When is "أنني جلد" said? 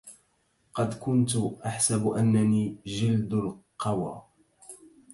2.07-3.33